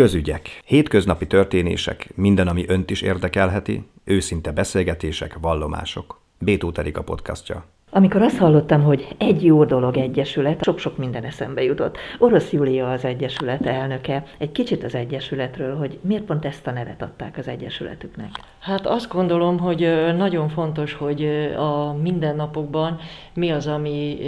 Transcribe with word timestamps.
Közügyek, 0.00 0.60
hétköznapi 0.64 1.26
történések, 1.26 2.08
minden, 2.14 2.48
ami 2.48 2.64
önt 2.68 2.90
is 2.90 3.02
érdekelheti, 3.02 3.82
őszinte 4.04 4.52
beszélgetések, 4.52 5.38
vallomások. 5.40 6.20
Bétó 6.38 6.72
a 6.92 7.02
podcastja. 7.02 7.64
Amikor 7.92 8.22
azt 8.22 8.38
hallottam, 8.38 8.82
hogy 8.82 9.08
egy 9.18 9.44
jó 9.44 9.64
dolog 9.64 9.96
egyesület, 9.96 10.64
sok-sok 10.64 10.96
minden 10.96 11.24
eszembe 11.24 11.62
jutott. 11.62 11.98
Orosz 12.18 12.52
Júlia 12.52 12.90
az 12.90 13.04
egyesület 13.04 13.66
elnöke. 13.66 14.24
Egy 14.38 14.52
kicsit 14.52 14.84
az 14.84 14.94
egyesületről, 14.94 15.76
hogy 15.76 15.98
miért 16.02 16.22
pont 16.22 16.44
ezt 16.44 16.66
a 16.66 16.70
nevet 16.70 17.02
adták 17.02 17.38
az 17.38 17.48
egyesületüknek? 17.48 18.30
Hát 18.58 18.86
azt 18.86 19.12
gondolom, 19.12 19.58
hogy 19.58 20.12
nagyon 20.16 20.48
fontos, 20.48 20.94
hogy 20.94 21.24
a 21.56 21.92
mindennapokban 22.02 22.98
mi 23.34 23.50
az, 23.50 23.66
ami, 23.66 24.18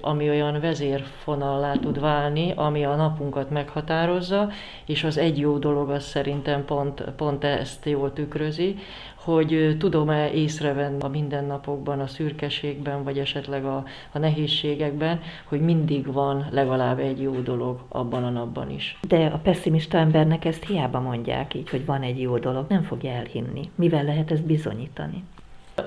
ami 0.00 0.28
olyan 0.28 0.60
vezérfonallá 0.60 1.72
tud 1.72 2.00
válni, 2.00 2.52
ami 2.56 2.84
a 2.84 2.94
napunkat 2.94 3.50
meghatározza, 3.50 4.48
és 4.86 5.04
az 5.04 5.18
egy 5.18 5.38
jó 5.38 5.58
dolog 5.58 5.90
az 5.90 6.04
szerintem 6.04 6.64
pont, 6.64 7.04
pont 7.16 7.44
ezt 7.44 7.84
jól 7.84 8.12
tükrözi, 8.12 8.76
hogy 9.24 9.76
tudom-e 9.78 10.30
észrevenni 10.30 11.00
a 11.00 11.08
mindennapokban, 11.08 12.00
a 12.00 12.06
szürkeségben, 12.06 13.04
vagy 13.04 13.18
esetleg 13.18 13.64
a, 13.64 13.84
a 14.12 14.18
nehézségekben, 14.18 15.20
hogy 15.44 15.60
mindig 15.60 16.12
van 16.12 16.46
legalább 16.50 16.98
egy 16.98 17.22
jó 17.22 17.40
dolog 17.40 17.78
abban 17.88 18.24
a 18.24 18.30
napban 18.30 18.70
is. 18.70 18.98
De 19.08 19.26
a 19.26 19.38
pessimista 19.38 19.98
embernek 19.98 20.44
ezt 20.44 20.64
hiába 20.64 21.00
mondják 21.00 21.54
így, 21.54 21.70
hogy 21.70 21.84
van 21.84 22.02
egy 22.02 22.20
jó 22.20 22.38
dolog, 22.38 22.64
nem 22.68 22.82
fogja 22.82 23.10
elhinni. 23.10 23.70
Mivel 23.74 24.04
lehet 24.04 24.30
ezt 24.30 24.46
bizonyítani? 24.46 25.24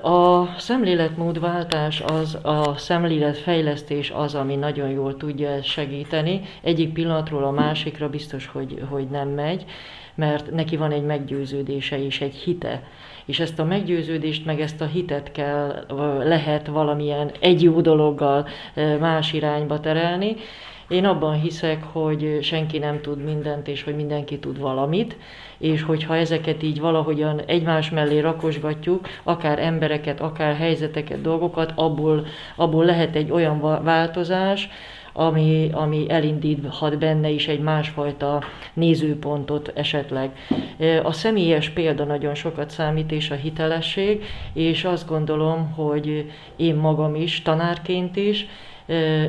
A 0.02 0.46
szemléletmódváltás 0.58 2.00
az, 2.00 2.38
a 2.42 2.74
szemléletfejlesztés 2.76 4.10
az, 4.10 4.34
ami 4.34 4.56
nagyon 4.56 4.88
jól 4.88 5.16
tudja 5.16 5.48
ezt 5.48 5.64
segíteni. 5.64 6.40
Egyik 6.62 6.92
pillanatról 6.92 7.44
a 7.44 7.50
másikra 7.50 8.08
biztos, 8.08 8.46
hogy, 8.46 8.82
hogy 8.90 9.06
nem 9.10 9.28
megy, 9.28 9.64
mert 10.14 10.50
neki 10.50 10.76
van 10.76 10.92
egy 10.92 11.04
meggyőződése 11.04 12.04
és 12.04 12.20
egy 12.20 12.34
hite. 12.34 12.82
És 13.24 13.40
ezt 13.40 13.58
a 13.58 13.64
meggyőződést, 13.64 14.44
meg 14.44 14.60
ezt 14.60 14.80
a 14.80 14.86
hitet 14.86 15.32
kell, 15.32 15.84
lehet 16.24 16.66
valamilyen 16.66 17.30
egy 17.40 17.62
jó 17.62 17.80
dologgal 17.80 18.48
más 19.00 19.32
irányba 19.32 19.80
terelni. 19.80 20.36
Én 20.88 21.04
abban 21.04 21.40
hiszek, 21.40 21.84
hogy 21.92 22.38
senki 22.42 22.78
nem 22.78 23.00
tud 23.00 23.24
mindent, 23.24 23.68
és 23.68 23.82
hogy 23.82 23.96
mindenki 23.96 24.38
tud 24.38 24.58
valamit, 24.58 25.16
és 25.58 25.82
hogyha 25.82 26.16
ezeket 26.16 26.62
így 26.62 26.80
valahogyan 26.80 27.40
egymás 27.46 27.90
mellé 27.90 28.18
rakosgatjuk, 28.18 29.08
akár 29.22 29.58
embereket, 29.58 30.20
akár 30.20 30.56
helyzeteket, 30.56 31.20
dolgokat, 31.20 31.72
abból, 31.74 32.26
abból 32.56 32.84
lehet 32.84 33.16
egy 33.16 33.30
olyan 33.30 33.60
változás, 33.84 34.68
ami, 35.16 35.70
ami 35.72 36.10
elindíthat 36.10 36.98
benne 36.98 37.28
is 37.28 37.48
egy 37.48 37.60
másfajta 37.60 38.42
nézőpontot 38.72 39.72
esetleg. 39.74 40.30
A 41.02 41.12
személyes 41.12 41.68
példa 41.70 42.04
nagyon 42.04 42.34
sokat 42.34 42.70
számít, 42.70 43.12
és 43.12 43.30
a 43.30 43.34
hitelesség, 43.34 44.24
és 44.52 44.84
azt 44.84 45.08
gondolom, 45.08 45.72
hogy 45.72 46.30
én 46.56 46.74
magam 46.74 47.14
is, 47.14 47.42
tanárként 47.42 48.16
is, 48.16 48.46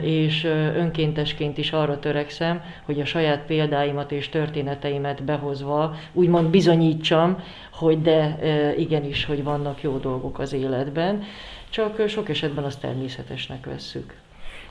és 0.02 0.44
önkéntesként 0.76 1.58
is 1.58 1.72
arra 1.72 2.00
törekszem, 2.00 2.62
hogy 2.86 3.00
a 3.00 3.06
saját 3.06 3.46
példáimat 3.46 4.12
és 4.12 4.30
történeteimet 4.30 5.24
behozva 5.24 5.96
úgymond 6.14 6.50
bizonyítsam, 6.50 7.44
hogy 7.72 8.02
de 8.02 8.38
igenis, 8.78 9.26
hogy 9.26 9.44
vannak 9.44 9.82
jó 9.82 9.98
dolgok 9.98 10.40
az 10.40 10.54
életben, 10.54 11.24
csak 11.70 12.08
sok 12.08 12.30
esetben 12.30 12.64
azt 12.64 12.82
természetesnek 12.82 13.66
vesszük. 13.66 14.25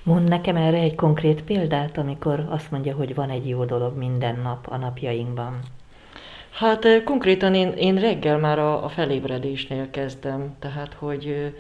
Mond 0.05 0.29
nekem 0.29 0.57
erre 0.57 0.79
egy 0.79 0.95
konkrét 0.95 1.43
példát, 1.43 1.99
amikor 1.99 2.47
azt 2.49 2.71
mondja, 2.71 2.95
hogy 2.95 3.15
van 3.15 3.31
egy 3.31 3.49
jó 3.49 3.65
dolog 3.65 3.97
minden 3.97 4.41
nap 4.43 4.67
a 4.67 4.77
napjainkban. 4.77 5.59
Hát 6.51 7.03
konkrétan 7.05 7.55
én, 7.55 7.73
én 7.73 7.95
reggel 7.95 8.39
már 8.39 8.59
a, 8.59 8.85
a 8.85 8.89
felébredésnél 8.89 9.91
kezdem, 9.91 10.57
tehát 10.59 10.93
hogy 10.93 11.55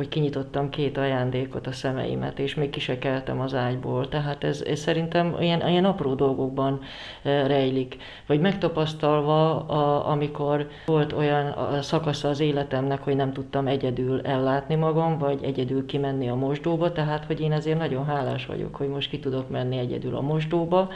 hogy 0.00 0.08
kinyitottam 0.08 0.68
két 0.68 0.98
ajándékot 0.98 1.66
a 1.66 1.72
szemeimet, 1.72 2.38
és 2.38 2.54
még 2.54 2.70
kisekeltem 2.70 3.40
az 3.40 3.54
ágyból. 3.54 4.08
Tehát 4.08 4.44
ez, 4.44 4.62
ez 4.66 4.80
szerintem 4.80 5.36
ilyen, 5.40 5.68
ilyen 5.68 5.84
apró 5.84 6.14
dolgokban 6.14 6.80
eh, 7.22 7.46
rejlik. 7.46 7.96
Vagy 8.26 8.40
megtapasztalva, 8.40 9.66
a, 9.66 10.10
amikor 10.10 10.68
volt 10.86 11.12
olyan 11.12 11.54
szakasza 11.82 12.28
az 12.28 12.40
életemnek, 12.40 13.02
hogy 13.02 13.16
nem 13.16 13.32
tudtam 13.32 13.66
egyedül 13.66 14.20
ellátni 14.20 14.74
magam, 14.74 15.18
vagy 15.18 15.42
egyedül 15.42 15.86
kimenni 15.86 16.28
a 16.28 16.34
mosdóba, 16.34 16.92
tehát 16.92 17.24
hogy 17.24 17.40
én 17.40 17.52
ezért 17.52 17.78
nagyon 17.78 18.06
hálás 18.06 18.46
vagyok, 18.46 18.74
hogy 18.76 18.88
most 18.88 19.10
ki 19.10 19.18
tudok 19.18 19.50
menni 19.50 19.78
egyedül 19.78 20.16
a 20.16 20.20
mosdóba, 20.20 20.88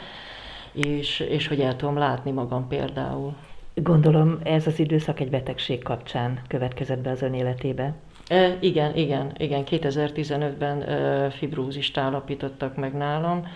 és, 0.71 1.19
és 1.19 1.47
hogy 1.47 1.59
el 1.59 1.75
tudom 1.75 1.97
látni 1.97 2.31
magam 2.31 2.67
például. 2.67 3.35
Gondolom 3.73 4.39
ez 4.43 4.67
az 4.67 4.79
időszak 4.79 5.19
egy 5.19 5.29
betegség 5.29 5.83
kapcsán 5.83 6.39
következett 6.47 6.99
be 6.99 7.09
az 7.09 7.21
ön 7.21 7.33
életébe. 7.33 7.93
E, 8.27 8.57
igen, 8.59 8.95
igen, 8.95 9.31
igen. 9.37 9.63
2015-ben 9.69 10.81
e, 10.81 11.29
fibrózist 11.29 11.97
állapítottak 11.97 12.75
meg 12.75 12.93
nálam, 12.93 13.47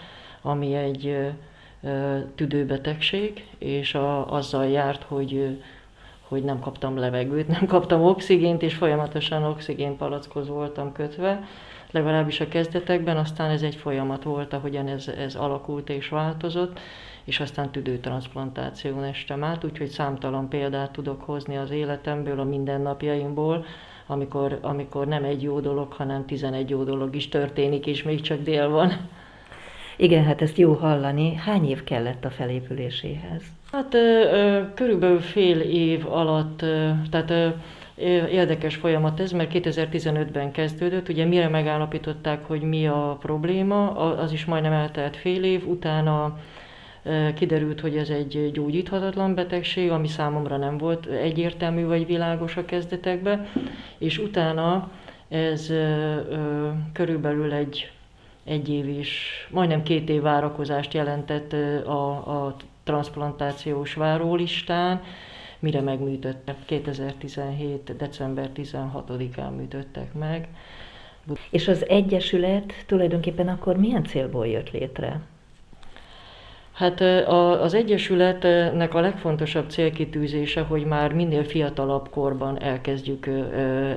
ami 0.41 0.73
egy 0.73 1.05
e, 1.07 2.25
tüdőbetegség, 2.35 3.45
és 3.57 3.95
a, 3.95 4.33
azzal 4.33 4.65
járt, 4.67 5.03
hogy 5.03 5.57
hogy 6.29 6.43
nem 6.43 6.59
kaptam 6.59 6.97
levegőt, 6.97 7.47
nem 7.47 7.65
kaptam 7.65 8.03
oxigént, 8.03 8.61
és 8.61 8.73
folyamatosan 8.73 9.43
oxigénpalackhoz 9.43 10.47
voltam 10.47 10.91
kötve, 10.91 11.43
legalábbis 11.91 12.39
a 12.39 12.47
kezdetekben, 12.47 13.17
aztán 13.17 13.49
ez 13.49 13.61
egy 13.61 13.75
folyamat 13.75 14.23
volt, 14.23 14.53
ahogyan 14.53 14.87
ez, 14.87 15.07
ez 15.07 15.35
alakult 15.35 15.89
és 15.89 16.09
változott, 16.09 16.79
és 17.23 17.39
aztán 17.39 17.71
tüdőtransplantáción 17.71 19.03
estem 19.03 19.43
át, 19.43 19.63
úgyhogy 19.63 19.87
számtalan 19.87 20.49
példát 20.49 20.91
tudok 20.91 21.21
hozni 21.21 21.57
az 21.57 21.71
életemből, 21.71 22.39
a 22.39 22.43
mindennapjaimból, 22.43 23.65
amikor, 24.11 24.59
amikor 24.61 25.07
nem 25.07 25.23
egy 25.23 25.43
jó 25.43 25.59
dolog, 25.59 25.91
hanem 25.91 26.25
11 26.25 26.69
jó 26.69 26.83
dolog 26.83 27.15
is 27.15 27.29
történik, 27.29 27.85
és 27.85 28.03
még 28.03 28.21
csak 28.21 28.41
dél 28.41 28.69
van. 28.69 28.91
Igen, 29.97 30.23
hát 30.23 30.41
ezt 30.41 30.57
jó 30.57 30.73
hallani. 30.73 31.35
Hány 31.35 31.69
év 31.69 31.83
kellett 31.83 32.25
a 32.25 32.29
felépüléséhez? 32.29 33.41
Hát 33.71 33.95
körülbelül 34.73 35.19
fél 35.19 35.59
év 35.59 36.05
alatt, 36.11 36.65
tehát 37.09 37.55
érdekes 38.31 38.75
folyamat 38.75 39.19
ez, 39.19 39.31
mert 39.31 39.51
2015-ben 39.53 40.51
kezdődött, 40.51 41.09
ugye 41.09 41.25
mire 41.25 41.47
megállapították, 41.47 42.47
hogy 42.47 42.61
mi 42.61 42.87
a 42.87 43.17
probléma, 43.21 43.91
az 44.17 44.31
is 44.31 44.45
majdnem 44.45 44.71
eltelt 44.71 45.15
fél 45.15 45.43
év, 45.43 45.67
utána 45.67 46.37
Kiderült, 47.35 47.79
hogy 47.79 47.97
ez 47.97 48.09
egy 48.09 48.51
gyógyíthatatlan 48.51 49.35
betegség, 49.35 49.91
ami 49.91 50.07
számomra 50.07 50.57
nem 50.57 50.77
volt 50.77 51.05
egyértelmű 51.05 51.85
vagy 51.85 52.05
világos 52.05 52.57
a 52.57 52.65
kezdetekben, 52.65 53.47
és 53.97 54.17
utána 54.17 54.91
ez 55.27 55.73
körülbelül 56.93 57.53
egy, 57.53 57.91
egy 58.43 58.69
év 58.69 58.87
is, 58.87 59.31
majdnem 59.51 59.83
két 59.83 60.09
év 60.09 60.21
várakozást 60.21 60.93
jelentett 60.93 61.53
a, 61.85 62.45
a 62.45 62.55
transplantációs 62.83 63.93
várólistán, 63.93 65.01
mire 65.59 65.81
megműtöttek. 65.81 66.55
2017. 66.65 67.95
december 67.97 68.49
16-án 68.55 69.55
műtöttek 69.55 70.13
meg. 70.13 70.47
És 71.49 71.67
az 71.67 71.89
Egyesület 71.89 72.73
tulajdonképpen 72.85 73.47
akkor 73.47 73.77
milyen 73.77 74.03
célból 74.03 74.47
jött 74.47 74.71
létre? 74.71 75.21
Hát 76.79 77.01
az 77.61 77.73
Egyesületnek 77.73 78.93
a 78.93 78.99
legfontosabb 78.99 79.69
célkitűzése, 79.69 80.61
hogy 80.61 80.85
már 80.85 81.13
minél 81.13 81.43
fiatalabb 81.43 82.09
korban 82.09 82.61
elkezdjük 82.61 83.29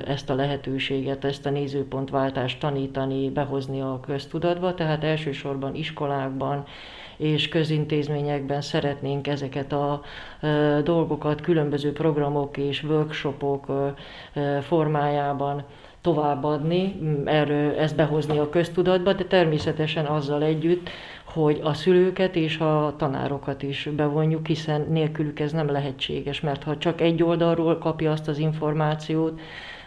ezt 0.07 0.29
a 0.29 0.35
lehetőséget, 0.35 1.25
ezt 1.25 1.45
a 1.45 1.49
nézőpontváltást 1.49 2.59
tanítani, 2.59 3.29
behozni 3.29 3.81
a 3.81 3.99
köztudatba, 4.05 4.73
tehát 4.73 5.03
elsősorban 5.03 5.75
iskolákban 5.75 6.65
és 7.17 7.49
közintézményekben 7.49 8.61
szeretnénk 8.61 9.27
ezeket 9.27 9.71
a 9.73 10.01
dolgokat 10.83 11.41
különböző 11.41 11.93
programok 11.93 12.57
és 12.57 12.83
workshopok 12.83 13.65
formájában 14.61 15.63
továbbadni, 16.01 16.99
erről 17.25 17.75
ezt 17.77 17.95
behozni 17.95 18.37
a 18.37 18.49
köztudatba, 18.49 19.13
de 19.13 19.23
természetesen 19.23 20.05
azzal 20.05 20.43
együtt, 20.43 20.89
hogy 21.33 21.59
a 21.63 21.73
szülőket 21.73 22.35
és 22.35 22.57
a 22.57 22.93
tanárokat 22.97 23.63
is 23.63 23.89
bevonjuk, 23.95 24.47
hiszen 24.47 24.85
nélkülük 24.89 25.39
ez 25.39 25.51
nem 25.51 25.71
lehetséges, 25.71 26.41
mert 26.41 26.63
ha 26.63 26.77
csak 26.77 27.01
egy 27.01 27.23
oldalról 27.23 27.77
kapja 27.77 28.11
azt 28.11 28.27
az 28.27 28.37
információt, 28.37 29.39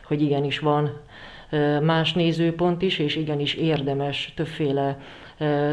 hogy 0.07 0.23
igenis 0.23 0.59
van 0.59 0.91
más 1.83 2.13
nézőpont 2.13 2.83
is, 2.83 2.99
és 2.99 3.17
igenis 3.17 3.55
érdemes 3.55 4.33
többféle 4.37 4.99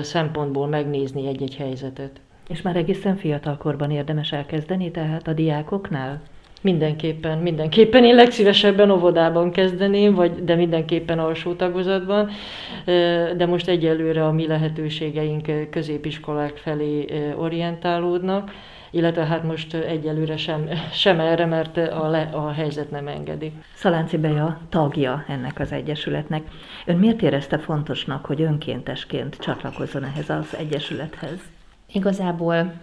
szempontból 0.02 0.68
megnézni 0.68 1.28
egy-egy 1.28 1.56
helyzetet. 1.56 2.22
És 2.48 2.62
már 2.62 2.75
egészen 2.75 3.16
fiatalkorban 3.16 3.92
érdemes 3.92 4.31
elkezdeni, 4.31 4.92
tehát 4.92 5.28
a 5.28 5.34
diákoknál? 5.34 6.22
Mindenképpen, 6.63 7.38
mindenképpen. 7.38 8.04
Én 8.04 8.15
legszívesebben 8.15 8.92
óvodában 8.92 9.51
kezdeném, 9.51 10.13
vagy, 10.13 10.44
de 10.44 10.56
mindenképpen 10.56 11.19
alsó 11.19 11.54
tagozatban. 11.54 12.30
De 13.38 13.45
most 13.45 13.68
egyelőre 13.68 14.25
a 14.25 14.31
mi 14.31 14.48
lehetőségeink 14.48 15.69
középiskolák 15.69 16.57
felé 16.57 17.06
orientálódnak. 17.38 18.51
illetve 18.92 19.25
hát 19.25 19.44
most 19.44 19.74
egyelőre 19.74 20.38
sem, 20.38 20.69
sem 20.92 21.19
erre, 21.19 21.45
mert 21.45 21.77
a, 21.77 22.10
le, 22.10 22.30
a 22.33 22.51
helyzet 22.51 22.92
nem 22.92 23.07
engedi. 23.07 23.51
Szalánci 23.74 24.18
Beja 24.18 24.60
tagja 24.69 25.25
ennek 25.27 25.60
az 25.60 25.71
egyesületnek. 25.71 26.42
Ön 26.86 26.98
miért 26.98 27.21
érezte 27.21 27.57
fontosnak, 27.57 28.25
hogy 28.25 28.42
önkéntesként 28.42 29.38
csatlakozzon 29.39 30.04
ehhez 30.04 30.30
az 30.30 30.56
egyesülethez? 30.60 31.52
Igazából 31.94 32.74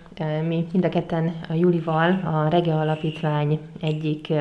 mi 0.47 0.67
mind 0.73 0.85
a 0.85 0.89
ketten 0.89 1.35
a 1.49 1.53
Julival 1.53 2.21
a 2.25 2.49
Rege 2.49 2.75
Alapítvány 2.75 3.61
egyik 3.81 4.33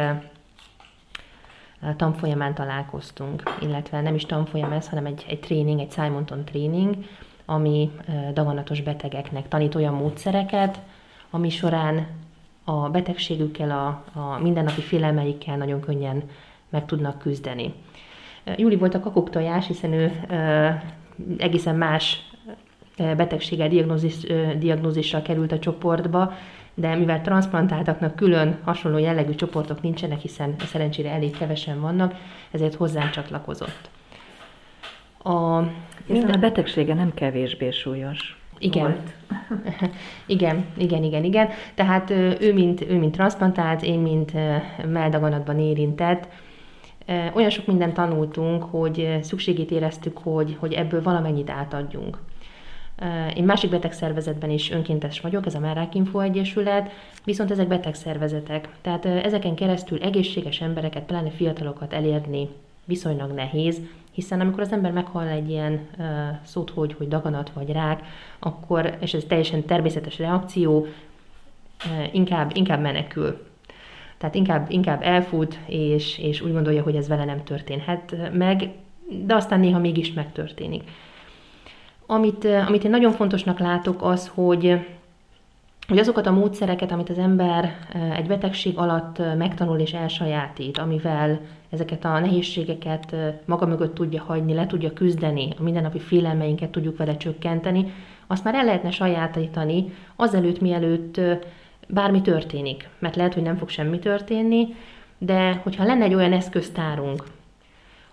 tanfolyamán 1.96 2.54
találkoztunk, 2.54 3.44
illetve 3.62 4.02
nem 4.02 4.16
is 4.16 4.26
tanfolyam 4.26 4.72
ez, 4.72 4.90
hanem 4.90 5.06
egy, 5.06 5.26
egy 5.28 5.40
tréning, 5.40 5.80
egy 5.80 5.92
Simonton 5.92 6.46
tréning, 6.46 6.96
ami 7.46 7.92
daganatos 8.34 8.82
betegeknek 8.82 9.48
tanít 9.48 9.76
olyan 9.76 9.94
módszereket, 9.94 10.80
ami 11.30 11.50
során 11.50 12.08
a 12.64 12.90
betegségükkel, 12.90 13.72
a, 13.72 14.04
a 14.20 14.40
mindennapi 14.40 14.82
félelmeikkel 14.82 15.58
nagyon 15.58 15.80
könnyen 15.80 16.24
meg 16.70 16.86
tudnak 16.86 17.20
küzdeni. 17.20 17.74
Júli 18.56 18.76
volt 18.76 18.96
a 18.96 19.00
kakuktojás, 19.00 19.68
hiszen 19.68 19.94
ő 19.94 20.12
egészen 21.38 21.76
más 21.76 22.29
betegséggel 23.18 23.70
diagnózis, 23.70 24.16
diagnózissal 24.58 25.22
került 25.22 25.52
a 25.52 25.60
csoportba, 25.60 26.34
de 26.74 26.96
mivel 26.96 27.22
transplantáltaknak 27.22 28.16
külön 28.16 28.58
hasonló 28.64 28.98
jellegű 28.98 29.36
csoportok 29.36 29.82
nincsenek, 29.82 30.20
hiszen 30.20 30.56
szerencsére 30.66 31.10
elég 31.10 31.38
kevesen 31.38 31.82
vannak, 31.82 32.16
ezért 32.52 32.76
hozzánk 32.76 33.10
csatlakozott. 33.10 33.90
A, 35.24 35.60
minden... 36.06 36.34
a 36.34 36.38
betegsége 36.38 36.94
nem 36.94 37.14
kevésbé 37.14 37.72
súlyos. 37.72 38.38
Igen. 38.60 38.84
Volt. 38.84 39.14
igen, 40.26 40.66
igen, 40.78 41.04
igen, 41.04 41.24
igen. 41.24 41.50
Tehát 41.74 42.10
ő 42.40 42.54
mint, 42.54 42.82
ő 42.82 42.98
mint 42.98 43.12
transplantált, 43.12 43.84
én 43.84 44.00
mint 44.00 44.32
meldaganatban 44.92 45.60
érintett, 45.60 46.28
olyan 47.34 47.50
sok 47.50 47.66
mindent 47.66 47.94
tanultunk, 47.94 48.64
hogy 48.64 49.18
szükségét 49.22 49.72
éreztük, 49.72 50.18
hogy, 50.18 50.56
hogy 50.60 50.74
ebből 50.74 51.02
valamennyit 51.02 51.50
átadjunk. 51.50 52.18
Én 53.36 53.44
másik 53.44 53.70
betegszervezetben 53.70 54.50
is 54.50 54.72
önkéntes 54.72 55.20
vagyok, 55.20 55.46
ez 55.46 55.56
a 55.56 55.60
Merák 55.60 55.96
Info 55.96 56.20
Egyesület, 56.20 56.92
viszont 57.24 57.52
ezek 57.52 57.68
betegszervezetek. 57.68 58.70
Tehát 58.82 59.06
ezeken 59.06 59.56
keresztül 59.56 60.02
egészséges 60.02 60.62
embereket, 60.62 61.04
pláne 61.04 61.30
fiatalokat 61.30 61.94
elérni 61.94 62.50
viszonylag 62.86 63.32
nehéz, 63.32 63.82
hiszen 64.12 64.40
amikor 64.40 64.62
az 64.62 64.72
ember 64.72 64.92
meghall 64.92 65.28
egy 65.28 65.50
ilyen 65.50 65.88
szót, 66.44 66.70
hogy, 66.70 66.94
hogy 66.94 67.08
daganat 67.08 67.50
vagy 67.50 67.72
rák, 67.72 68.02
akkor, 68.40 68.98
és 69.00 69.14
ez 69.14 69.24
teljesen 69.28 69.66
természetes 69.66 70.18
reakció, 70.18 70.88
inkább, 72.12 72.52
inkább 72.56 72.82
menekül. 72.82 73.48
Tehát 74.18 74.36
inkább, 74.36 74.72
inkább 74.72 75.02
elfut, 75.04 75.60
és, 75.66 76.18
és 76.18 76.42
úgy 76.42 76.52
gondolja, 76.52 76.84
hogy 76.84 76.96
ez 76.96 77.08
vele 77.08 77.26
nem 77.26 77.44
történhet 77.44 78.16
meg, 78.34 78.70
de 79.26 79.36
aztán 79.36 79.60
néha 79.60 79.80
mégis 79.80 80.14
megtörténik. 80.14 80.84
Amit, 82.12 82.46
amit 82.46 82.84
én 82.84 82.90
nagyon 82.90 83.12
fontosnak 83.12 83.60
látok 83.60 84.02
az, 84.02 84.32
hogy, 84.34 84.86
hogy 85.88 85.98
azokat 85.98 86.28
a 86.28 86.32
módszereket, 86.32 86.92
amit 86.92 87.10
az 87.10 87.18
ember 87.18 87.78
egy 88.16 88.28
betegség 88.28 88.78
alatt 88.78 89.22
megtanul 89.38 89.80
és 89.80 89.94
elsajátít, 89.94 90.78
amivel 90.78 91.40
ezeket 91.70 92.06
a 92.06 92.20
nehézségeket 92.20 93.16
maga 93.46 93.66
mögött 93.66 93.96
tudja 93.96 94.22
hagyni, 94.22 94.54
le 94.54 94.68
tudja 94.68 94.94
küzdeni, 94.94 95.54
a 95.60 95.64
mindennapi 95.64 96.00
félelmeinket 96.00 96.70
tudjuk 96.70 96.98
vele 96.98 97.18
csökkenteni, 97.18 97.94
azt 98.28 98.44
már 98.44 98.56
el 98.56 98.66
lehetne 98.66 98.92
sajátítani 98.92 99.94
azelőtt, 100.16 100.62
mielőtt 100.62 101.22
bármi 101.88 102.22
történik. 102.22 102.90
Mert 103.00 103.16
lehet, 103.16 103.34
hogy 103.34 103.44
nem 103.44 103.58
fog 103.58 103.70
semmi 103.70 104.00
történni, 104.00 104.68
de 105.18 105.60
hogyha 105.64 105.86
lenne 105.86 106.04
egy 106.04 106.14
olyan 106.14 106.34
eszköztárunk, 106.34 107.24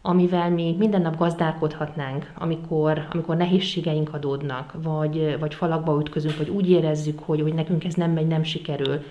amivel 0.06 0.50
mi 0.50 0.74
minden 0.78 1.02
nap 1.02 1.16
gazdálkodhatnánk, 1.16 2.32
amikor, 2.34 3.06
amikor 3.12 3.36
nehézségeink 3.36 4.14
adódnak, 4.14 4.72
vagy, 4.82 5.38
vagy 5.38 5.54
falakba 5.54 5.98
ütközünk, 6.00 6.36
vagy 6.36 6.48
úgy 6.48 6.70
érezzük, 6.70 7.18
hogy, 7.18 7.40
hogy 7.40 7.54
nekünk 7.54 7.84
ez 7.84 7.94
nem 7.94 8.10
megy, 8.10 8.26
nem 8.26 8.42
sikerül, 8.42 9.02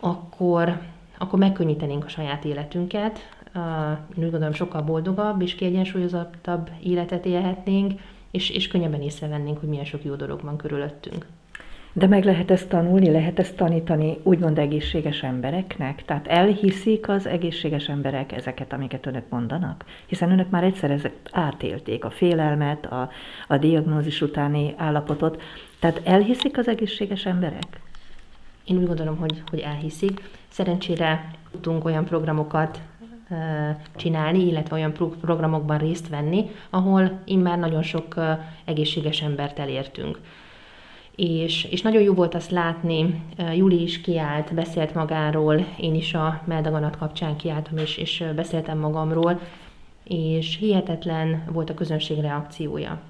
akkor, 0.00 0.80
akkor 1.18 1.38
megkönnyítenénk 1.38 2.04
a 2.04 2.08
saját 2.08 2.44
életünket. 2.44 3.18
Én 4.16 4.24
úgy 4.24 4.30
gondolom, 4.30 4.52
sokkal 4.52 4.82
boldogabb 4.82 5.42
és 5.42 5.54
kiegyensúlyozottabb 5.54 6.70
életet 6.82 7.26
élhetnénk, 7.26 8.00
és, 8.30 8.50
és 8.50 8.68
könnyebben 8.68 9.02
észrevennénk, 9.02 9.58
hogy 9.58 9.68
milyen 9.68 9.84
sok 9.84 10.04
jó 10.04 10.14
dolog 10.14 10.42
van 10.42 10.56
körülöttünk. 10.56 11.26
De 11.92 12.06
meg 12.06 12.24
lehet 12.24 12.50
ezt 12.50 12.68
tanulni, 12.68 13.10
lehet 13.10 13.38
ezt 13.38 13.56
tanítani 13.56 14.18
úgymond 14.22 14.58
egészséges 14.58 15.22
embereknek? 15.22 16.04
Tehát 16.04 16.26
elhiszik 16.26 17.08
az 17.08 17.26
egészséges 17.26 17.88
emberek 17.88 18.32
ezeket, 18.32 18.72
amiket 18.72 19.06
önök 19.06 19.28
mondanak? 19.28 19.84
Hiszen 20.06 20.30
önök 20.30 20.50
már 20.50 20.64
egyszer 20.64 20.90
ezeket 20.90 21.30
átélték, 21.32 22.04
a 22.04 22.10
félelmet, 22.10 22.86
a, 22.86 23.10
a 23.48 23.56
diagnózis 23.56 24.20
utáni 24.20 24.74
állapotot. 24.76 25.42
Tehát 25.78 26.00
elhiszik 26.04 26.58
az 26.58 26.68
egészséges 26.68 27.26
emberek? 27.26 27.80
Én 28.64 28.76
úgy 28.76 28.86
gondolom, 28.86 29.16
hogy, 29.16 29.42
hogy 29.50 29.58
elhiszik. 29.58 30.20
Szerencsére 30.48 31.30
tudtunk 31.50 31.84
olyan 31.84 32.04
programokat 32.04 32.80
csinálni, 33.96 34.46
illetve 34.46 34.76
olyan 34.76 34.92
programokban 35.20 35.78
részt 35.78 36.08
venni, 36.08 36.50
ahol 36.70 37.20
immár 37.24 37.58
nagyon 37.58 37.82
sok 37.82 38.14
egészséges 38.64 39.22
embert 39.22 39.58
elértünk 39.58 40.18
és, 41.20 41.64
és 41.64 41.82
nagyon 41.82 42.02
jó 42.02 42.14
volt 42.14 42.34
azt 42.34 42.50
látni, 42.50 43.22
Juli 43.54 43.82
is 43.82 44.00
kiállt, 44.00 44.54
beszélt 44.54 44.94
magáról, 44.94 45.66
én 45.80 45.94
is 45.94 46.14
a 46.14 46.42
meldaganat 46.44 46.96
kapcsán 46.96 47.36
kiálltam, 47.36 47.76
és, 47.76 47.96
és 47.96 48.24
beszéltem 48.36 48.78
magamról, 48.78 49.40
és 50.04 50.56
hihetetlen 50.56 51.44
volt 51.52 51.70
a 51.70 51.74
közönség 51.74 52.18
reakciója. 52.18 53.00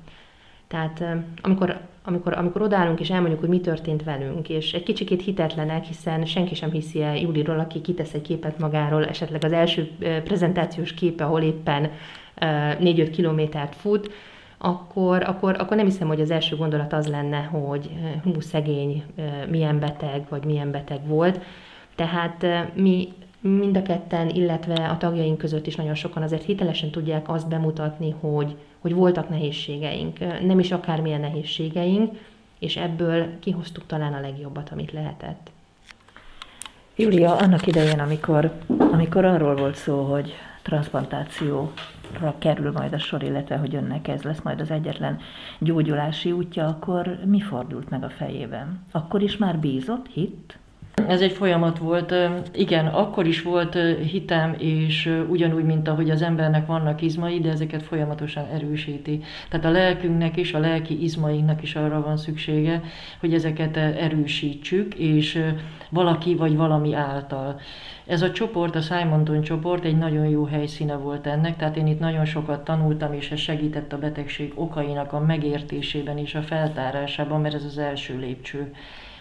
Tehát 0.69 1.05
amikor, 1.41 1.81
amikor, 2.05 2.33
amikor 2.33 2.63
odállunk 2.63 3.01
és 3.01 3.11
elmondjuk, 3.11 3.41
hogy 3.41 3.49
mi 3.49 3.61
történt 3.61 4.05
velünk, 4.05 4.49
és 4.49 4.73
egy 4.73 4.83
kicsikét 4.83 5.23
hitetlenek, 5.23 5.85
hiszen 5.85 6.25
senki 6.25 6.55
sem 6.55 6.71
hiszi 6.71 7.03
el 7.03 7.17
Juliról, 7.17 7.59
aki 7.59 7.81
kitesz 7.81 8.15
egy 8.15 8.23
képet 8.23 8.59
magáról, 8.59 9.05
esetleg 9.05 9.45
az 9.45 9.53
első 9.53 9.91
prezentációs 10.25 10.95
képe, 10.95 11.25
ahol 11.25 11.43
éppen 11.43 11.91
4-5 12.37 13.09
kilométert 13.13 13.75
fut, 13.75 14.11
akkor, 14.63 15.23
akkor, 15.23 15.57
akkor 15.59 15.77
nem 15.77 15.87
hiszem, 15.87 16.09
hogy 16.09 16.21
az 16.21 16.31
első 16.31 16.57
gondolat 16.57 16.93
az 16.93 17.07
lenne, 17.07 17.39
hogy 17.39 17.91
hú, 18.23 18.41
szegény, 18.41 19.05
milyen 19.49 19.79
beteg, 19.79 20.27
vagy 20.29 20.45
milyen 20.45 20.71
beteg 20.71 21.07
volt. 21.07 21.41
Tehát 21.95 22.43
eh, 22.43 22.67
mi 22.75 23.13
mind 23.41 23.77
a 23.77 23.83
ketten, 23.83 24.29
illetve 24.29 24.89
a 24.89 24.97
tagjaink 24.97 25.39
között 25.39 25.67
is 25.67 25.77
nagyon 25.77 25.95
sokan 25.95 26.23
azért 26.23 26.45
hitelesen 26.45 26.91
tudják 26.91 27.29
azt 27.29 27.49
bemutatni, 27.49 28.15
hogy, 28.21 28.57
hogy 28.79 28.95
voltak 28.95 29.29
nehézségeink, 29.29 30.19
nem 30.47 30.59
is 30.59 30.73
akármilyen 30.73 31.21
nehézségeink, 31.21 32.13
és 32.59 32.77
ebből 32.77 33.39
kihoztuk 33.39 33.87
talán 33.87 34.13
a 34.13 34.21
legjobbat, 34.21 34.71
amit 34.73 34.93
lehetett. 34.93 35.51
Júlia, 36.97 37.37
annak 37.37 37.67
idején, 37.67 38.01
amikor, 38.01 38.53
amikor 38.93 39.25
arról 39.25 39.57
volt 39.57 39.77
szó, 39.77 40.03
hogy 40.03 40.35
transplantációra 40.63 41.73
kerül 42.39 42.73
majd 42.73 42.93
a 42.93 42.99
sor, 42.99 43.23
illetve 43.23 43.57
hogy 43.57 43.75
önnek 43.75 44.09
ez 44.09 44.23
lesz 44.23 44.43
majd 44.43 44.61
az 44.61 44.71
egyetlen 44.71 45.19
gyógyulási 45.59 46.33
útja, 46.33 46.67
akkor 46.67 47.19
mi 47.25 47.41
fordult 47.41 47.91
meg 47.91 48.05
a 48.05 48.11
fejében? 48.11 48.83
Akkor 48.93 49.23
is 49.23 49.37
már 49.37 49.59
bízott, 49.59 50.07
hitt? 50.07 50.59
Ez 51.09 51.21
egy 51.21 51.33
folyamat 51.33 51.79
volt. 51.79 52.15
Igen, 52.53 52.87
akkor 52.87 53.27
is 53.27 53.43
volt 53.43 53.79
hitem, 54.11 54.55
és 54.59 55.23
ugyanúgy, 55.29 55.65
mint 55.65 55.89
ahogy 55.89 56.11
az 56.11 56.23
embernek 56.23 56.67
vannak 56.67 57.03
izmai, 57.03 57.41
de 57.41 57.51
ezeket 57.51 57.83
folyamatosan 57.83 58.47
erősíti. 58.53 59.23
Tehát 59.49 59.67
a 59.67 59.71
lelkünknek 59.71 60.37
is, 60.37 60.53
a 60.53 60.59
lelki 60.59 61.03
izmainknak 61.03 61.63
is 61.63 61.75
arra 61.75 62.03
van 62.03 62.17
szüksége, 62.17 62.83
hogy 63.21 63.35
ezeket 63.35 63.77
erősítsük, 63.77 64.95
és 64.95 65.43
valaki 65.91 66.35
vagy 66.35 66.57
valami 66.57 66.95
által. 66.95 67.61
Ez 68.07 68.23
a 68.23 68.31
csoport, 68.31 68.75
a 68.75 68.81
Simonton 68.81 69.43
csoport 69.43 69.85
egy 69.85 69.99
nagyon 69.99 70.27
jó 70.27 70.45
helyszíne 70.45 70.95
volt 70.95 71.27
ennek, 71.27 71.57
tehát 71.57 71.77
én 71.77 71.87
itt 71.87 71.99
nagyon 71.99 72.25
sokat 72.25 72.65
tanultam, 72.65 73.13
és 73.13 73.31
ez 73.31 73.39
segített 73.39 73.93
a 73.93 73.99
betegség 73.99 74.53
okainak 74.55 75.13
a 75.13 75.21
megértésében 75.21 76.19
és 76.19 76.35
a 76.35 76.43
feltárásában, 76.43 77.41
mert 77.41 77.55
ez 77.55 77.65
az 77.65 77.79
első 77.79 78.19
lépcső. 78.19 78.73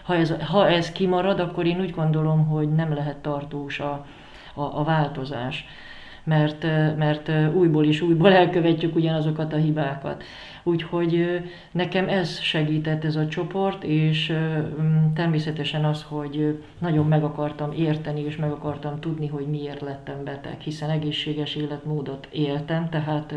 Ha 0.02 0.14
ez, 0.14 0.34
ha 0.40 0.68
ez 0.68 0.92
kimarad, 0.92 1.40
akkor 1.40 1.66
én 1.66 1.80
úgy 1.80 1.90
gondolom, 1.90 2.46
hogy 2.46 2.72
nem 2.72 2.94
lehet 2.94 3.16
tartós 3.16 3.80
a, 3.80 4.06
a, 4.54 4.62
a 4.62 4.84
változás 4.84 5.64
mert, 6.24 6.62
mert 6.96 7.30
újból 7.54 7.84
is 7.84 8.00
újból 8.00 8.32
elkövetjük 8.32 8.94
ugyanazokat 8.94 9.52
a 9.52 9.56
hibákat. 9.56 10.22
Úgyhogy 10.62 11.40
nekem 11.70 12.08
ez 12.08 12.40
segített 12.40 13.04
ez 13.04 13.16
a 13.16 13.26
csoport, 13.26 13.84
és 13.84 14.32
természetesen 15.14 15.84
az, 15.84 16.02
hogy 16.08 16.62
nagyon 16.78 17.06
meg 17.06 17.24
akartam 17.24 17.72
érteni, 17.72 18.20
és 18.20 18.36
meg 18.36 18.50
akartam 18.50 19.00
tudni, 19.00 19.26
hogy 19.26 19.46
miért 19.46 19.80
lettem 19.80 20.24
beteg, 20.24 20.60
hiszen 20.60 20.90
egészséges 20.90 21.54
életmódot 21.54 22.28
éltem, 22.32 22.88
tehát 22.88 23.34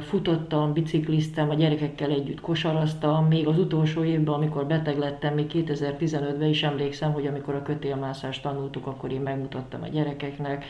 futottam, 0.00 0.72
bicikliztem, 0.72 1.50
a 1.50 1.54
gyerekekkel 1.54 2.10
együtt 2.10 2.40
kosaraztam, 2.40 3.26
még 3.26 3.46
az 3.46 3.58
utolsó 3.58 4.04
évben, 4.04 4.34
amikor 4.34 4.66
beteg 4.66 4.98
lettem, 4.98 5.34
még 5.34 5.50
2015-ben 5.54 6.48
is 6.48 6.62
emlékszem, 6.62 7.12
hogy 7.12 7.26
amikor 7.26 7.54
a 7.54 7.62
kötélmászást 7.62 8.42
tanultuk, 8.42 8.86
akkor 8.86 9.12
én 9.12 9.20
megmutattam 9.20 9.82
a 9.82 9.88
gyerekeknek. 9.88 10.64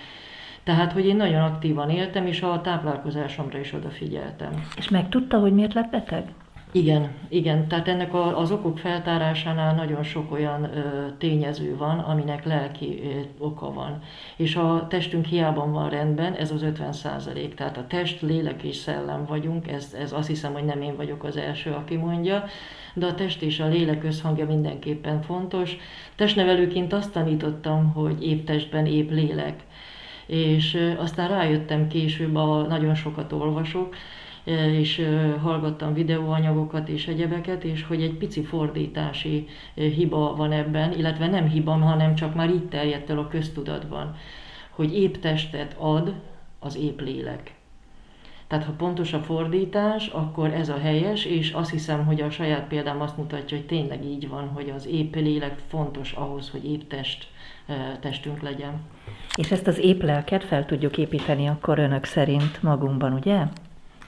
Tehát, 0.65 0.93
hogy 0.93 1.07
én 1.07 1.17
nagyon 1.17 1.43
aktívan 1.43 1.91
éltem, 1.91 2.27
és 2.27 2.43
a 2.43 2.61
táplálkozásomra 2.61 3.59
is 3.59 3.73
odafigyeltem. 3.73 4.67
És 4.77 4.89
megtudta, 4.89 5.39
hogy 5.39 5.53
miért 5.53 5.75
lett 5.75 5.91
beteg? 5.91 6.33
Igen, 6.79 7.11
igen. 7.29 7.69
Tehát 7.69 7.89
ennek 7.89 8.15
a, 8.15 8.39
az 8.39 8.51
okok 8.51 8.79
feltárásánál 8.79 9.75
nagyon 9.75 10.03
sok 10.03 10.33
olyan 10.33 10.65
ö, 10.65 11.07
tényező 11.19 11.77
van, 11.77 11.99
aminek 11.99 12.45
lelki 12.45 13.01
ö, 13.03 13.45
oka 13.45 13.73
van. 13.73 14.03
És 14.37 14.57
a 14.57 14.87
testünk 14.89 15.25
hiában 15.25 15.73
van 15.73 15.91
rendben, 15.91 16.35
ez 16.35 16.51
az 16.51 16.63
50 16.63 16.93
százalék. 16.93 17.55
Tehát 17.55 17.77
a 17.77 17.87
test, 17.87 18.21
lélek 18.21 18.63
és 18.63 18.77
szellem 18.77 19.25
vagyunk, 19.25 19.69
ez, 19.69 19.97
ez 20.01 20.13
azt 20.13 20.29
hiszem, 20.29 20.53
hogy 20.53 20.65
nem 20.65 20.83
én 20.83 20.97
vagyok 20.97 21.25
az 21.25 21.37
első, 21.37 21.71
aki 21.71 21.97
mondja, 21.97 22.45
de 22.95 23.07
a 23.07 23.15
test 23.15 23.43
és 23.43 23.61
a 23.61 23.67
lélek 23.67 24.05
összhangja 24.05 24.47
mindenképpen 24.47 25.23
fontos. 25.23 25.77
Testnevelőként 26.17 26.93
azt 26.93 27.13
tanítottam, 27.13 27.93
hogy 27.93 28.27
épp 28.27 28.47
testben 28.47 28.87
épp 28.87 29.11
lélek. 29.11 29.63
És 30.27 30.95
aztán 30.99 31.29
rájöttem 31.29 31.89
később, 31.89 32.37
a, 32.37 32.63
nagyon 32.63 32.95
sokat 32.95 33.33
olvasok, 33.33 33.95
és 34.73 35.09
hallgattam 35.43 35.95
videóanyagokat 35.95 36.89
és 36.89 37.07
egyebeket, 37.07 37.65
és 37.65 37.85
hogy 37.85 38.03
egy 38.03 38.15
pici 38.15 38.43
fordítási 38.43 39.47
hiba 39.75 40.35
van 40.37 40.53
ebben, 40.53 40.93
illetve 40.93 41.27
nem 41.27 41.49
hiba, 41.49 41.73
hanem 41.73 42.15
csak 42.15 42.35
már 42.35 42.51
így 42.51 42.69
terjedt 42.69 43.11
el 43.11 43.19
a 43.19 43.29
köztudatban, 43.29 44.17
hogy 44.71 44.95
épp 44.95 45.15
testet 45.15 45.77
ad 45.79 46.15
az 46.59 46.77
épp 46.77 47.01
lélek. 47.01 47.57
Tehát 48.47 48.65
ha 48.65 48.73
pontos 48.73 49.13
a 49.13 49.19
fordítás, 49.19 50.07
akkor 50.07 50.53
ez 50.53 50.69
a 50.69 50.79
helyes, 50.79 51.25
és 51.25 51.53
azt 51.53 51.71
hiszem, 51.71 52.05
hogy 52.05 52.21
a 52.21 52.31
saját 52.31 52.67
példám 52.69 53.01
azt 53.01 53.17
mutatja, 53.17 53.57
hogy 53.57 53.67
tényleg 53.67 54.05
így 54.05 54.29
van, 54.29 54.49
hogy 54.49 54.73
az 54.77 54.87
épp 54.87 55.15
lélek 55.15 55.59
fontos 55.67 56.13
ahhoz, 56.13 56.51
hogy 56.51 56.65
épp 56.65 56.89
test, 56.89 57.27
testünk 58.01 58.43
legyen. 58.43 58.81
És 59.37 59.51
ezt 59.51 59.67
az 59.67 59.79
épp 59.79 60.03
lelket 60.03 60.45
fel 60.45 60.67
tudjuk 60.67 60.99
építeni 60.99 61.49
akkor 61.49 61.79
önök 61.79 62.05
szerint 62.05 62.63
magunkban, 62.63 63.13
ugye? 63.13 63.43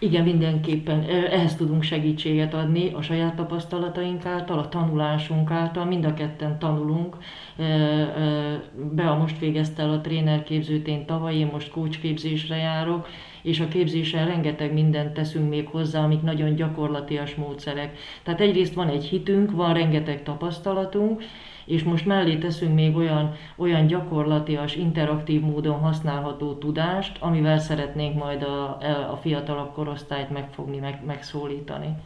Igen, 0.03 0.25
mindenképpen 0.25 1.03
ehhez 1.09 1.57
tudunk 1.57 1.83
segítséget 1.83 2.55
adni 2.55 2.93
a 2.93 3.03
saját 3.03 3.35
tapasztalataink 3.35 4.27
által, 4.27 4.59
a 4.59 4.69
tanulásunk 4.69 5.51
által, 5.51 5.85
mind 5.85 6.05
a 6.05 6.15
ketten 6.15 6.59
tanulunk. 6.59 7.17
A 8.97 9.15
most 9.15 9.39
végezte 9.39 9.83
el 9.83 9.91
a 9.91 10.01
trénerképzőt, 10.01 10.89
én 10.89 11.07
tavaly, 11.07 11.35
én 11.35 11.49
most 11.53 11.71
coachképzésre 11.71 12.57
járok, 12.57 13.09
és 13.43 13.61
a 13.61 13.69
képzésen 13.69 14.27
rengeteg 14.27 14.73
mindent 14.73 15.13
teszünk 15.13 15.49
még 15.49 15.67
hozzá, 15.67 16.05
amik 16.05 16.23
nagyon 16.23 16.55
gyakorlatias 16.55 17.35
módszerek. 17.35 17.99
Tehát 18.23 18.41
egyrészt 18.41 18.75
van 18.75 18.89
egy 18.89 19.05
hitünk, 19.05 19.51
van 19.51 19.75
rengeteg 19.75 20.23
tapasztalatunk, 20.23 21.23
és 21.71 21.83
most 21.83 22.07
mellé 22.07 22.37
teszünk 22.37 22.75
még 22.75 22.97
olyan, 22.97 23.35
olyan 23.57 23.87
gyakorlatias, 23.87 24.75
interaktív 24.75 25.41
módon 25.41 25.79
használható 25.79 26.55
tudást, 26.55 27.17
amivel 27.21 27.59
szeretnénk 27.59 28.19
majd 28.19 28.43
a, 28.43 28.79
a 29.13 29.19
fiatalabb 29.21 29.73
korosztályt 29.73 30.31
megfogni, 30.31 30.79
meg, 30.79 31.05
megszólítani. 31.07 31.97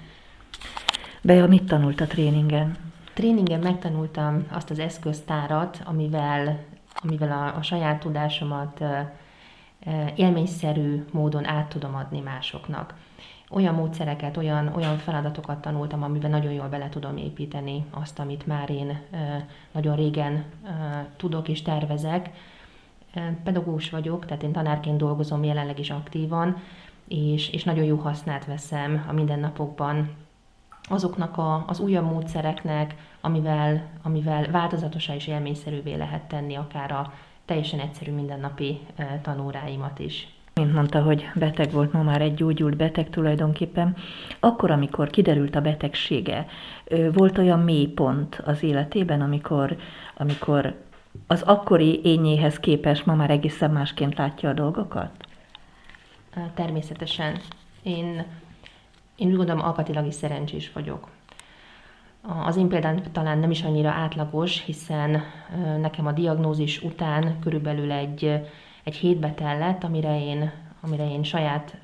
Bea, 1.22 1.46
mit 1.46 1.64
tanult 1.64 2.00
a 2.00 2.06
tréningen? 2.06 2.76
Tréningen 3.14 3.60
megtanultam 3.60 4.46
azt 4.50 4.70
az 4.70 4.78
eszköztárat, 4.78 5.80
amivel, 5.84 6.64
amivel 7.02 7.32
a, 7.32 7.58
a 7.58 7.62
saját 7.62 8.00
tudásomat 8.00 8.84
élményszerű 10.14 11.04
módon 11.12 11.46
át 11.46 11.68
tudom 11.68 11.94
adni 11.94 12.20
másoknak 12.20 12.94
olyan 13.54 13.74
módszereket, 13.74 14.36
olyan, 14.36 14.72
olyan 14.74 14.96
feladatokat 14.96 15.60
tanultam, 15.60 16.02
amiben 16.02 16.30
nagyon 16.30 16.52
jól 16.52 16.68
bele 16.68 16.88
tudom 16.88 17.16
építeni 17.16 17.84
azt, 17.90 18.18
amit 18.18 18.46
már 18.46 18.70
én 18.70 19.00
nagyon 19.72 19.96
régen 19.96 20.44
tudok 21.16 21.48
és 21.48 21.62
tervezek. 21.62 22.30
Pedagógus 23.44 23.90
vagyok, 23.90 24.26
tehát 24.26 24.42
én 24.42 24.52
tanárként 24.52 24.96
dolgozom 24.96 25.44
jelenleg 25.44 25.78
is 25.78 25.90
aktívan, 25.90 26.56
és, 27.08 27.48
és 27.50 27.64
nagyon 27.64 27.84
jó 27.84 27.96
hasznát 27.96 28.46
veszem 28.46 29.04
a 29.08 29.12
mindennapokban 29.12 30.10
azoknak 30.88 31.38
a, 31.38 31.64
az 31.66 31.80
újabb 31.80 32.10
módszereknek, 32.10 32.94
amivel, 33.20 33.86
amivel 34.02 34.50
változatosá 34.50 35.14
és 35.14 35.26
élményszerűvé 35.26 35.94
lehet 35.94 36.22
tenni 36.22 36.54
akár 36.54 36.92
a 36.92 37.12
teljesen 37.44 37.80
egyszerű 37.80 38.12
mindennapi 38.12 38.80
tanóráimat 39.22 39.98
is 39.98 40.33
mint 40.54 40.72
mondta, 40.72 41.02
hogy 41.02 41.30
beteg 41.34 41.70
volt, 41.70 41.92
ma 41.92 42.02
már 42.02 42.20
egy 42.20 42.34
gyógyult 42.34 42.76
beteg 42.76 43.10
tulajdonképpen, 43.10 43.96
akkor, 44.40 44.70
amikor 44.70 45.10
kiderült 45.10 45.56
a 45.56 45.60
betegsége, 45.60 46.46
volt 47.12 47.38
olyan 47.38 47.60
mély 47.60 47.86
pont 47.86 48.42
az 48.44 48.62
életében, 48.62 49.20
amikor, 49.20 49.76
amikor 50.16 50.74
az 51.26 51.42
akkori 51.42 52.00
ényéhez 52.04 52.58
képest 52.60 53.06
ma 53.06 53.14
már 53.14 53.30
egészen 53.30 53.70
másként 53.70 54.16
látja 54.16 54.48
a 54.48 54.52
dolgokat? 54.52 55.10
Természetesen. 56.54 57.38
Én, 57.82 58.24
én 59.16 59.28
úgy 59.28 59.36
gondolom, 59.36 59.64
alkatilag 59.64 60.06
is 60.06 60.14
szerencsés 60.14 60.72
vagyok. 60.72 61.08
Az 62.44 62.56
én 62.56 62.68
példám 62.68 63.02
talán 63.12 63.38
nem 63.38 63.50
is 63.50 63.62
annyira 63.62 63.90
átlagos, 63.90 64.64
hiszen 64.64 65.22
nekem 65.80 66.06
a 66.06 66.12
diagnózis 66.12 66.82
után 66.82 67.38
körülbelül 67.40 67.92
egy 67.92 68.40
egy 68.84 68.94
hétbe 68.94 69.30
tellett, 69.30 69.84
amire 69.84 70.20
én 70.20 70.50
amire 70.84 71.10
én 71.10 71.22
saját, 71.22 71.76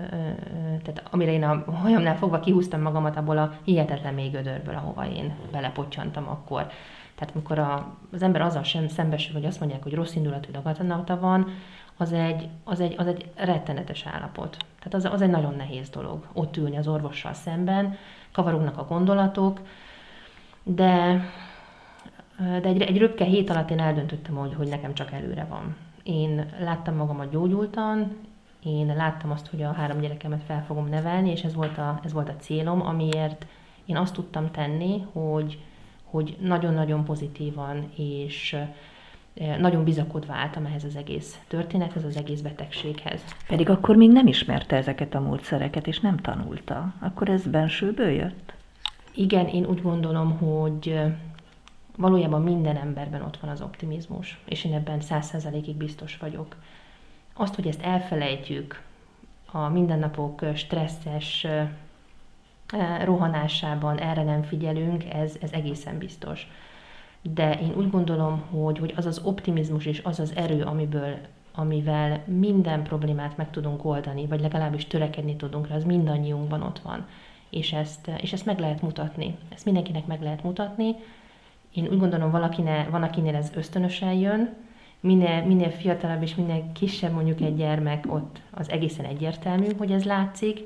tehát 0.82 1.02
amire 1.10 1.32
én 1.32 1.42
a 1.42 1.72
hajamnál 1.72 2.16
fogva 2.16 2.40
kihúztam 2.40 2.80
magamat 2.80 3.16
abból 3.16 3.38
a 3.38 3.52
hihetetlen 3.64 4.14
mély 4.14 4.28
gödörből, 4.28 4.74
ahova 4.74 5.06
én 5.06 5.34
belepoccsantam 5.52 6.28
akkor. 6.28 6.70
Tehát 7.14 7.34
amikor 7.34 7.58
a, 7.58 7.96
az 8.12 8.22
ember 8.22 8.40
azzal 8.40 8.62
sem 8.62 8.88
szembesül, 8.88 9.34
hogy 9.34 9.44
azt 9.44 9.60
mondják, 9.60 9.82
hogy 9.82 9.94
rossz 9.94 10.14
indulatú 10.14 10.50
daganata 10.50 11.20
van, 11.20 11.46
az 11.96 12.12
egy, 12.12 12.48
az, 12.64 12.80
egy, 12.80 12.94
az 12.98 13.06
egy 13.06 13.30
rettenetes 13.36 14.06
állapot. 14.06 14.56
Tehát 14.78 14.94
az, 14.94 15.14
az 15.14 15.22
egy 15.22 15.30
nagyon 15.30 15.54
nehéz 15.54 15.88
dolog, 15.88 16.26
ott 16.32 16.56
ülni 16.56 16.76
az 16.76 16.88
orvossal 16.88 17.32
szemben, 17.32 17.96
kavarognak 18.32 18.78
a 18.78 18.84
gondolatok, 18.84 19.60
de, 20.62 21.24
de 22.38 22.68
egy, 22.68 22.82
egy 22.82 22.98
röpke 22.98 23.24
hét 23.24 23.50
alatt 23.50 23.70
én 23.70 23.80
eldöntöttem, 23.80 24.34
hogy, 24.34 24.54
hogy 24.54 24.68
nekem 24.68 24.94
csak 24.94 25.12
előre 25.12 25.46
van. 25.48 25.76
Én 26.02 26.50
láttam 26.60 26.94
magamat 26.96 27.30
gyógyultan, 27.30 28.16
én 28.64 28.86
láttam 28.86 29.30
azt, 29.30 29.46
hogy 29.46 29.62
a 29.62 29.72
három 29.72 30.00
gyerekemet 30.00 30.42
fel 30.42 30.64
fogom 30.64 30.88
nevelni, 30.88 31.30
és 31.30 31.42
ez 31.42 31.54
volt 31.54 31.78
a, 31.78 32.00
ez 32.04 32.12
volt 32.12 32.28
a 32.28 32.36
célom, 32.36 32.86
amiért 32.86 33.46
én 33.84 33.96
azt 33.96 34.14
tudtam 34.14 34.50
tenni, 34.50 35.06
hogy, 35.12 35.58
hogy 36.04 36.36
nagyon-nagyon 36.40 37.04
pozitívan 37.04 37.90
és 37.96 38.56
nagyon 39.58 39.84
bizakodva 39.84 40.32
álltam 40.32 40.66
ehhez 40.66 40.84
az 40.84 40.96
egész 40.96 41.38
történethez, 41.48 42.04
az 42.04 42.16
egész 42.16 42.40
betegséghez. 42.40 43.24
Pedig 43.48 43.68
akkor 43.68 43.96
még 43.96 44.12
nem 44.12 44.26
ismerte 44.26 44.76
ezeket 44.76 45.14
a 45.14 45.20
módszereket, 45.20 45.86
és 45.86 46.00
nem 46.00 46.16
tanulta. 46.16 46.94
Akkor 46.98 47.28
ez 47.28 47.46
bensőből 47.46 48.10
jött? 48.10 48.52
Igen, 49.14 49.46
én 49.46 49.66
úgy 49.66 49.82
gondolom, 49.82 50.38
hogy 50.38 51.00
valójában 52.00 52.42
minden 52.42 52.76
emberben 52.76 53.22
ott 53.22 53.36
van 53.36 53.50
az 53.50 53.60
optimizmus, 53.60 54.40
és 54.44 54.64
én 54.64 54.74
ebben 54.74 55.00
száz 55.00 55.26
százalékig 55.26 55.76
biztos 55.76 56.16
vagyok. 56.16 56.56
Azt, 57.34 57.54
hogy 57.54 57.66
ezt 57.66 57.82
elfelejtjük 57.82 58.82
a 59.52 59.68
mindennapok 59.68 60.44
stresszes 60.54 61.46
rohanásában, 63.04 63.98
erre 63.98 64.22
nem 64.22 64.42
figyelünk, 64.42 65.04
ez, 65.04 65.36
ez 65.40 65.52
egészen 65.52 65.98
biztos. 65.98 66.48
De 67.22 67.60
én 67.60 67.72
úgy 67.76 67.90
gondolom, 67.90 68.40
hogy, 68.50 68.78
hogy 68.78 68.94
az 68.96 69.06
az 69.06 69.20
optimizmus 69.24 69.86
és 69.86 70.00
az 70.04 70.20
az 70.20 70.36
erő, 70.36 70.62
amiből, 70.62 71.16
amivel 71.54 72.22
minden 72.26 72.82
problémát 72.82 73.36
meg 73.36 73.50
tudunk 73.50 73.84
oldani, 73.84 74.26
vagy 74.26 74.40
legalábbis 74.40 74.86
törekedni 74.86 75.36
tudunk 75.36 75.68
rá, 75.68 75.74
az 75.74 75.84
mindannyiunkban 75.84 76.62
ott 76.62 76.78
van. 76.78 77.06
És 77.50 77.72
ezt, 77.72 78.10
és 78.20 78.32
ezt 78.32 78.46
meg 78.46 78.58
lehet 78.58 78.82
mutatni. 78.82 79.36
Ezt 79.48 79.64
mindenkinek 79.64 80.06
meg 80.06 80.22
lehet 80.22 80.42
mutatni, 80.42 80.94
én 81.74 81.88
úgy 81.88 81.98
gondolom, 81.98 82.30
valakinél, 82.30 82.86
van, 82.90 83.02
akinél 83.02 83.34
ez 83.34 83.50
ösztönösen 83.54 84.12
jön, 84.12 84.56
minél, 85.00 85.44
minél 85.44 85.70
fiatalabb 85.70 86.22
és 86.22 86.34
minél 86.34 86.72
kisebb 86.72 87.12
mondjuk 87.12 87.40
egy 87.40 87.56
gyermek, 87.56 88.04
ott 88.08 88.40
az 88.50 88.70
egészen 88.70 89.04
egyértelmű, 89.04 89.66
hogy 89.78 89.90
ez 89.90 90.04
látszik, 90.04 90.60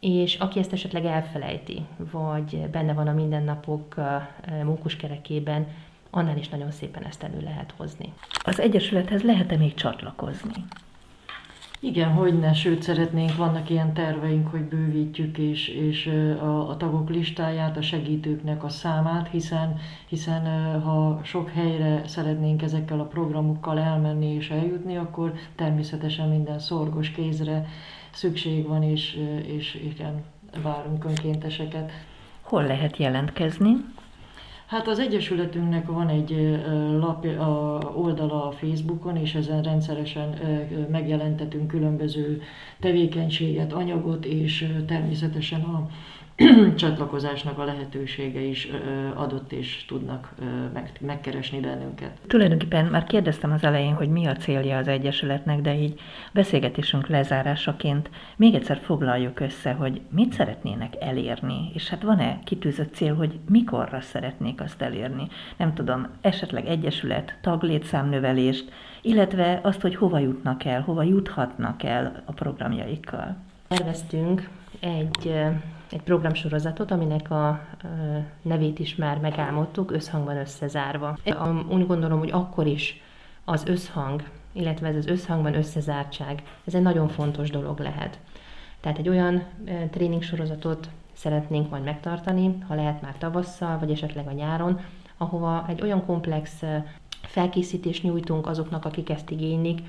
és 0.00 0.34
aki 0.34 0.58
ezt 0.58 0.72
esetleg 0.72 1.04
elfelejti, 1.04 1.82
vagy 1.96 2.56
benne 2.70 2.92
van 2.92 3.08
a 3.08 3.12
mindennapok 3.12 3.94
mókuskerekében, 4.64 5.66
annál 6.10 6.36
is 6.36 6.48
nagyon 6.48 6.70
szépen 6.70 7.04
ezt 7.04 7.22
elő 7.22 7.40
lehet 7.40 7.74
hozni. 7.76 8.12
Az 8.44 8.60
Egyesülethez 8.60 9.22
lehet-e 9.22 9.56
még 9.56 9.74
csatlakozni? 9.74 10.64
Igen, 11.84 12.12
hogy 12.12 12.38
ne, 12.38 12.52
sőt 12.52 12.82
szeretnénk, 12.82 13.36
vannak 13.36 13.70
ilyen 13.70 13.92
terveink, 13.92 14.48
hogy 14.48 14.60
bővítjük 14.60 15.38
és, 15.38 15.68
és 15.68 16.06
a, 16.40 16.68
a 16.68 16.76
tagok 16.76 17.10
listáját, 17.10 17.76
a 17.76 17.82
segítőknek 17.82 18.64
a 18.64 18.68
számát, 18.68 19.28
hiszen, 19.28 19.78
hiszen 20.08 20.44
ha 20.80 21.20
sok 21.24 21.50
helyre 21.50 22.02
szeretnénk 22.06 22.62
ezekkel 22.62 23.00
a 23.00 23.04
programokkal 23.04 23.78
elmenni 23.78 24.34
és 24.34 24.50
eljutni, 24.50 24.96
akkor 24.96 25.32
természetesen 25.54 26.28
minden 26.28 26.58
szorgos 26.58 27.10
kézre 27.10 27.66
szükség 28.10 28.66
van, 28.66 28.82
és, 28.82 29.18
és 29.46 29.74
igen, 29.74 30.22
várunk 30.62 31.04
önkénteseket. 31.04 31.90
Hol 32.40 32.62
lehet 32.62 32.96
jelentkezni? 32.96 33.70
Hát 34.72 34.88
az 34.88 34.98
Egyesületünknek 34.98 35.86
van 35.86 36.08
egy 36.08 36.60
lap, 36.98 37.24
a 37.24 37.80
oldala 37.94 38.46
a 38.46 38.50
Facebookon, 38.50 39.16
és 39.16 39.34
ezen 39.34 39.62
rendszeresen 39.62 40.38
megjelentetünk 40.90 41.68
különböző 41.68 42.42
tevékenységet, 42.80 43.72
anyagot, 43.72 44.24
és 44.24 44.72
természetesen 44.86 45.60
a 45.60 45.88
csatlakozásnak 46.76 47.58
a 47.58 47.64
lehetősége 47.64 48.40
is 48.40 48.68
adott, 49.14 49.52
és 49.52 49.84
tudnak 49.84 50.34
meg, 50.72 50.90
megkeresni 51.00 51.60
bennünket. 51.60 52.18
Tulajdonképpen 52.26 52.84
már 52.84 53.04
kérdeztem 53.04 53.52
az 53.52 53.64
elején, 53.64 53.94
hogy 53.94 54.08
mi 54.08 54.26
a 54.26 54.36
célja 54.36 54.76
az 54.76 54.88
Egyesületnek, 54.88 55.60
de 55.60 55.74
így 55.74 56.00
beszélgetésünk 56.32 57.08
lezárásaként 57.08 58.10
még 58.36 58.54
egyszer 58.54 58.80
foglaljuk 58.82 59.40
össze, 59.40 59.72
hogy 59.72 60.00
mit 60.10 60.32
szeretnének 60.32 60.94
elérni, 61.00 61.70
és 61.74 61.88
hát 61.88 62.02
van-e 62.02 62.38
kitűzött 62.44 62.94
cél, 62.94 63.14
hogy 63.14 63.38
mikorra 63.48 64.00
szeretnék 64.00 64.60
azt 64.60 64.82
elérni. 64.82 65.28
Nem 65.56 65.74
tudom, 65.74 66.06
esetleg 66.20 66.66
Egyesület, 66.66 67.38
taglétszámnövelést, 67.40 68.72
illetve 69.02 69.60
azt, 69.62 69.80
hogy 69.80 69.94
hova 69.94 70.18
jutnak 70.18 70.64
el, 70.64 70.80
hova 70.80 71.02
juthatnak 71.02 71.82
el 71.82 72.22
a 72.24 72.32
programjaikkal. 72.32 73.36
Terveztünk 73.68 74.48
egy 74.80 75.32
egy 75.92 76.02
programsorozatot, 76.02 76.90
aminek 76.90 77.30
a 77.30 77.60
nevét 78.42 78.78
is 78.78 78.96
már 78.96 79.18
megálmodtuk, 79.18 79.90
összhangban 79.90 80.36
összezárva. 80.36 81.18
Úgy 81.68 81.86
gondolom, 81.86 82.18
hogy 82.18 82.30
akkor 82.30 82.66
is 82.66 83.02
az 83.44 83.66
összhang, 83.66 84.22
illetve 84.52 84.88
ez 84.88 84.96
az 84.96 85.06
összhangban 85.06 85.54
összezártság, 85.54 86.42
ez 86.64 86.74
egy 86.74 86.82
nagyon 86.82 87.08
fontos 87.08 87.50
dolog 87.50 87.78
lehet. 87.78 88.18
Tehát 88.80 88.98
egy 88.98 89.08
olyan 89.08 89.42
tréning 89.90 90.22
sorozatot 90.22 90.88
szeretnénk 91.12 91.70
majd 91.70 91.84
megtartani, 91.84 92.58
ha 92.68 92.74
lehet 92.74 93.02
már 93.02 93.14
tavasszal, 93.18 93.78
vagy 93.78 93.90
esetleg 93.90 94.26
a 94.26 94.32
nyáron, 94.32 94.80
ahova 95.16 95.64
egy 95.68 95.82
olyan 95.82 96.04
komplex 96.06 96.62
felkészítést 97.22 98.02
nyújtunk 98.02 98.46
azoknak, 98.46 98.84
akik 98.84 99.10
ezt 99.10 99.30
igénylik, 99.30 99.80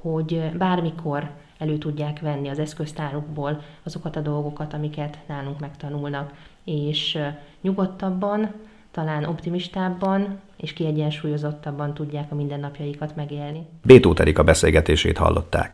hogy 0.00 0.50
bármikor 0.56 1.30
elő 1.58 1.78
tudják 1.78 2.20
venni 2.20 2.48
az 2.48 2.58
eszköztárukból 2.58 3.62
azokat 3.82 4.16
a 4.16 4.20
dolgokat, 4.20 4.72
amiket 4.72 5.18
nálunk 5.26 5.60
megtanulnak, 5.60 6.32
és 6.64 7.18
nyugodtabban, 7.60 8.52
talán 8.90 9.24
optimistábban 9.24 10.40
és 10.56 10.72
kiegyensúlyozottabban 10.72 11.94
tudják 11.94 12.32
a 12.32 12.34
mindennapjaikat 12.34 13.16
megélni. 13.16 13.66
Bétó 13.82 14.14
Terika 14.14 14.42
beszélgetését 14.42 15.16
hallották. 15.18 15.64